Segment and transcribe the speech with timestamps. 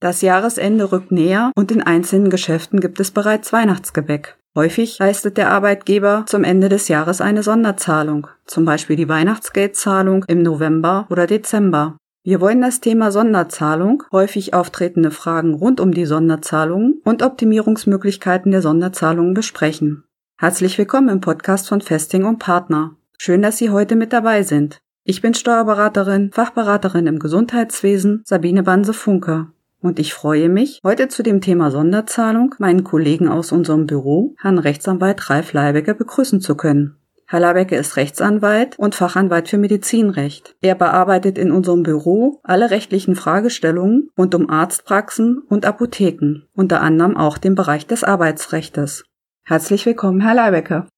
[0.00, 4.38] Das Jahresende rückt näher und in einzelnen Geschäften gibt es bereits Weihnachtsgebäck.
[4.56, 10.42] Häufig leistet der Arbeitgeber zum Ende des Jahres eine Sonderzahlung, zum Beispiel die Weihnachtsgeldzahlung im
[10.42, 11.98] November oder Dezember.
[12.24, 18.62] Wir wollen das Thema Sonderzahlung, häufig auftretende Fragen rund um die Sonderzahlungen und Optimierungsmöglichkeiten der
[18.62, 20.04] Sonderzahlungen besprechen.
[20.38, 22.96] Herzlich willkommen im Podcast von Festing und Partner.
[23.18, 24.78] Schön, dass Sie heute mit dabei sind.
[25.04, 29.48] Ich bin Steuerberaterin, Fachberaterin im Gesundheitswesen Sabine Banse-Funke
[29.80, 34.58] und ich freue mich, heute zu dem Thema Sonderzahlung meinen Kollegen aus unserem Büro, Herrn
[34.58, 36.96] Rechtsanwalt Ralf Leibecker, begrüßen zu können.
[37.26, 40.56] Herr Leibecker ist Rechtsanwalt und Fachanwalt für Medizinrecht.
[40.62, 47.16] Er bearbeitet in unserem Büro alle rechtlichen Fragestellungen rund um Arztpraxen und Apotheken, unter anderem
[47.16, 49.04] auch den Bereich des Arbeitsrechtes.
[49.44, 50.88] Herzlich willkommen, Herr Leibecker.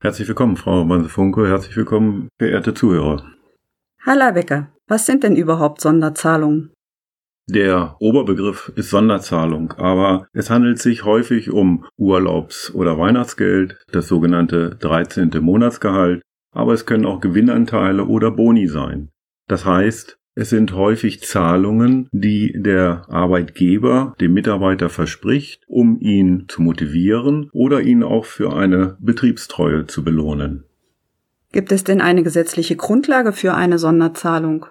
[0.00, 1.48] Herzlich willkommen, Frau Banse-Funke.
[1.48, 3.24] Herzlich willkommen, verehrte Zuhörer.
[3.98, 6.72] Herr Leibecker, was sind denn überhaupt Sonderzahlungen?
[7.52, 14.76] Der Oberbegriff ist Sonderzahlung, aber es handelt sich häufig um Urlaubs- oder Weihnachtsgeld, das sogenannte
[14.78, 15.30] 13.
[15.40, 19.08] Monatsgehalt, aber es können auch Gewinnanteile oder Boni sein.
[19.48, 26.62] Das heißt, es sind häufig Zahlungen, die der Arbeitgeber dem Mitarbeiter verspricht, um ihn zu
[26.62, 30.66] motivieren oder ihn auch für eine Betriebstreue zu belohnen.
[31.50, 34.66] Gibt es denn eine gesetzliche Grundlage für eine Sonderzahlung?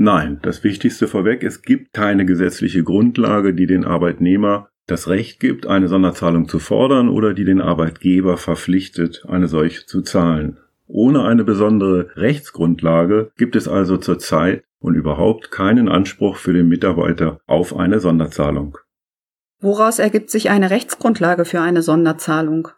[0.00, 5.66] Nein, das Wichtigste vorweg, es gibt keine gesetzliche Grundlage, die den Arbeitnehmer das Recht gibt,
[5.66, 10.58] eine Sonderzahlung zu fordern oder die den Arbeitgeber verpflichtet, eine solche zu zahlen.
[10.86, 17.40] Ohne eine besondere Rechtsgrundlage gibt es also zurzeit und überhaupt keinen Anspruch für den Mitarbeiter
[17.46, 18.78] auf eine Sonderzahlung.
[19.60, 22.68] Woraus ergibt sich eine Rechtsgrundlage für eine Sonderzahlung?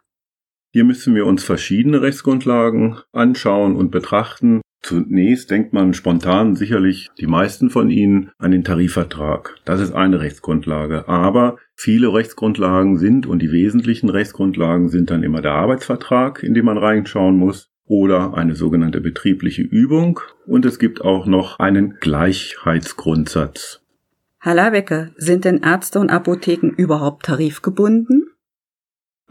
[0.73, 4.61] Hier müssen wir uns verschiedene Rechtsgrundlagen anschauen und betrachten.
[4.81, 9.57] Zunächst denkt man spontan sicherlich die meisten von Ihnen an den Tarifvertrag.
[9.63, 11.07] Das ist eine Rechtsgrundlage.
[11.07, 16.65] Aber viele Rechtsgrundlagen sind und die wesentlichen Rechtsgrundlagen sind dann immer der Arbeitsvertrag, in den
[16.65, 23.81] man reinschauen muss oder eine sogenannte betriebliche Übung und es gibt auch noch einen Gleichheitsgrundsatz.
[24.39, 28.31] Herr Labecke, sind denn Ärzte und Apotheken überhaupt tarifgebunden?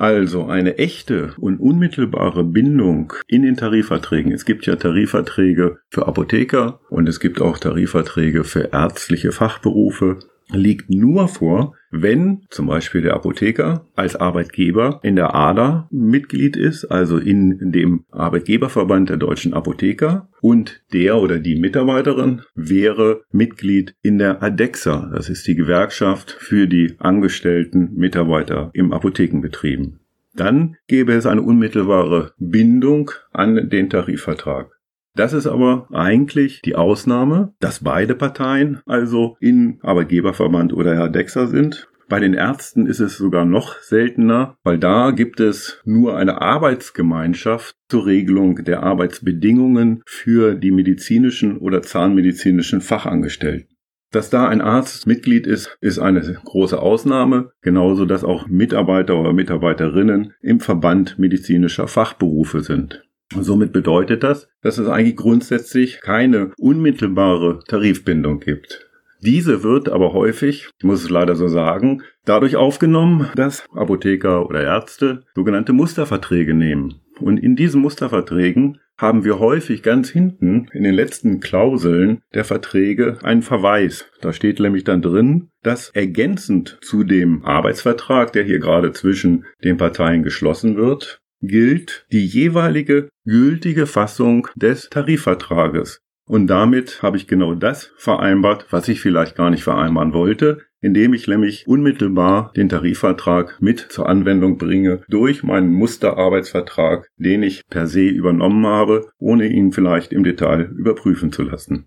[0.01, 4.33] Also eine echte und unmittelbare Bindung in den Tarifverträgen.
[4.33, 10.21] Es gibt ja Tarifverträge für Apotheker und es gibt auch Tarifverträge für ärztliche Fachberufe
[10.53, 16.85] liegt nur vor, wenn zum Beispiel der Apotheker als Arbeitgeber in der ADA Mitglied ist,
[16.85, 24.19] also in dem Arbeitgeberverband der deutschen Apotheker und der oder die Mitarbeiterin wäre Mitglied in
[24.19, 30.01] der ADEXA, das ist die Gewerkschaft für die angestellten Mitarbeiter im Apothekenbetrieben.
[30.35, 34.80] Dann gäbe es eine unmittelbare Bindung an den Tarifvertrag.
[35.15, 41.49] Das ist aber eigentlich die Ausnahme, dass beide Parteien also in Arbeitgeberverband oder Herr Dexer
[41.49, 41.89] sind.
[42.09, 47.77] Bei den Ärzten ist es sogar noch seltener, weil da gibt es nur eine Arbeitsgemeinschaft
[47.89, 53.77] zur Regelung der Arbeitsbedingungen für die medizinischen oder zahnmedizinischen Fachangestellten.
[54.11, 59.33] Dass da ein Arzt Mitglied ist, ist eine große Ausnahme, genauso dass auch Mitarbeiter oder
[59.33, 63.05] Mitarbeiterinnen im Verband medizinischer Fachberufe sind.
[63.35, 68.91] Und somit bedeutet das, dass es eigentlich grundsätzlich keine unmittelbare Tarifbindung gibt.
[69.23, 74.63] Diese wird aber häufig, ich muss es leider so sagen, dadurch aufgenommen, dass Apotheker oder
[74.63, 77.01] Ärzte sogenannte Musterverträge nehmen.
[77.21, 83.19] Und in diesen Musterverträgen haben wir häufig ganz hinten in den letzten Klauseln der Verträge
[83.23, 84.07] einen Verweis.
[84.21, 89.77] Da steht nämlich dann drin, dass ergänzend zu dem Arbeitsvertrag, der hier gerade zwischen den
[89.77, 96.01] Parteien geschlossen wird, gilt die jeweilige gültige Fassung des Tarifvertrages.
[96.27, 101.13] Und damit habe ich genau das vereinbart, was ich vielleicht gar nicht vereinbaren wollte, indem
[101.13, 107.87] ich nämlich unmittelbar den Tarifvertrag mit zur Anwendung bringe durch meinen Musterarbeitsvertrag, den ich per
[107.87, 111.87] se übernommen habe, ohne ihn vielleicht im Detail überprüfen zu lassen.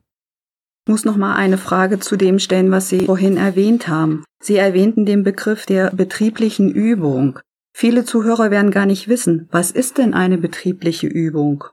[0.85, 4.25] Ich muss noch mal eine Frage zu dem stellen, was Sie vorhin erwähnt haben.
[4.41, 7.39] Sie erwähnten den Begriff der betrieblichen Übung.
[7.73, 11.63] Viele Zuhörer werden gar nicht wissen, was ist denn eine betriebliche Übung?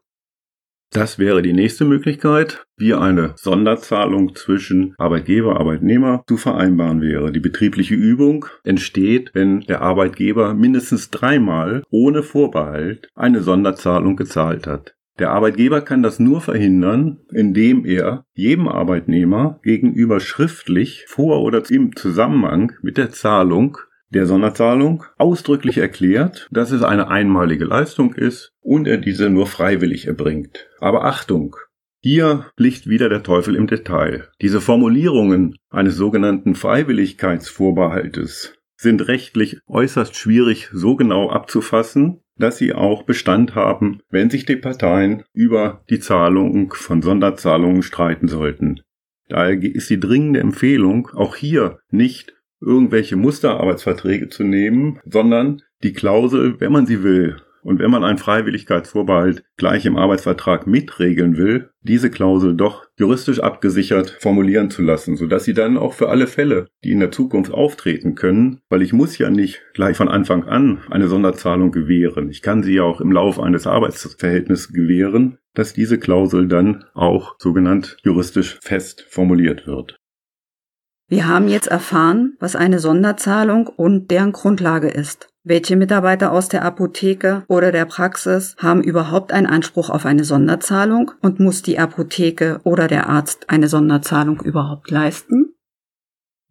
[0.93, 7.31] Das wäre die nächste Möglichkeit, wie eine Sonderzahlung zwischen Arbeitgeber, Arbeitnehmer zu vereinbaren wäre.
[7.31, 14.97] Die betriebliche Übung entsteht, wenn der Arbeitgeber mindestens dreimal ohne Vorbehalt eine Sonderzahlung gezahlt hat.
[15.21, 21.95] Der Arbeitgeber kann das nur verhindern, indem er jedem Arbeitnehmer gegenüber schriftlich vor oder im
[21.95, 23.79] Zusammenhang mit der Zahlung
[24.11, 30.07] der Sonderzahlung ausdrücklich erklärt, dass es eine einmalige Leistung ist und er diese nur freiwillig
[30.07, 30.69] erbringt.
[30.81, 31.57] Aber Achtung!
[32.03, 34.29] Hier liegt wieder der Teufel im Detail.
[34.41, 43.03] Diese Formulierungen eines sogenannten Freiwilligkeitsvorbehaltes sind rechtlich äußerst schwierig so genau abzufassen, dass sie auch
[43.03, 48.81] Bestand haben, wenn sich die Parteien über die Zahlung von Sonderzahlungen streiten sollten.
[49.29, 56.61] Daher ist die dringende Empfehlung, auch hier nicht irgendwelche Musterarbeitsverträge zu nehmen, sondern die Klausel,
[56.61, 62.11] wenn man sie will, und wenn man einen Freiwilligkeitsvorbehalt gleich im Arbeitsvertrag mitregeln will, diese
[62.11, 66.93] Klausel doch juristisch abgesichert formulieren zu lassen, sodass sie dann auch für alle Fälle, die
[66.93, 71.09] in der Zukunft auftreten können, weil ich muss ja nicht gleich von Anfang an eine
[71.09, 72.31] Sonderzahlung gewähren.
[72.31, 77.35] Ich kann sie ja auch im Laufe eines Arbeitsverhältnisses gewähren, dass diese Klausel dann auch
[77.39, 80.00] sogenannt juristisch fest formuliert wird.
[81.11, 85.27] Wir haben jetzt erfahren, was eine Sonderzahlung und deren Grundlage ist.
[85.43, 91.11] Welche Mitarbeiter aus der Apotheke oder der Praxis haben überhaupt einen Anspruch auf eine Sonderzahlung
[91.21, 95.50] und muss die Apotheke oder der Arzt eine Sonderzahlung überhaupt leisten?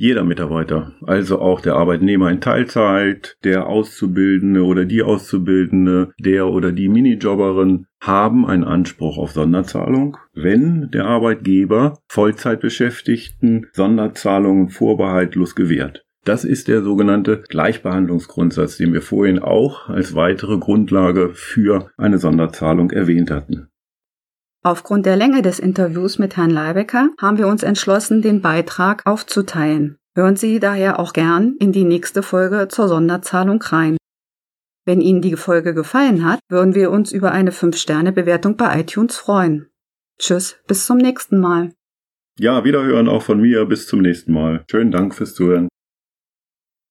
[0.01, 6.71] Jeder Mitarbeiter, also auch der Arbeitnehmer in Teilzeit, der Auszubildende oder die Auszubildende, der oder
[6.71, 16.05] die Minijobberin haben einen Anspruch auf Sonderzahlung, wenn der Arbeitgeber Vollzeitbeschäftigten Sonderzahlungen vorbehaltlos gewährt.
[16.23, 22.91] Das ist der sogenannte Gleichbehandlungsgrundsatz, den wir vorhin auch als weitere Grundlage für eine Sonderzahlung
[22.91, 23.67] erwähnt hatten.
[24.61, 29.97] Aufgrund der Länge des Interviews mit Herrn Leibecker haben wir uns entschlossen, den Beitrag aufzuteilen.
[30.15, 33.95] Hören Sie daher auch gern in die nächste Folge zur Sonderzahlung rein.
[34.85, 39.69] Wenn Ihnen die Folge gefallen hat, würden wir uns über eine 5-Sterne-Bewertung bei iTunes freuen.
[40.19, 41.71] Tschüss, bis zum nächsten Mal.
[42.37, 43.65] Ja, wiederhören auch von mir.
[43.65, 44.65] Bis zum nächsten Mal.
[44.69, 45.68] Schönen Dank fürs Zuhören.